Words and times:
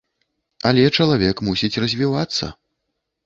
Але 0.69 0.85
чалавек 0.97 1.43
мусіць 1.49 1.79
развівацца. 1.83 2.45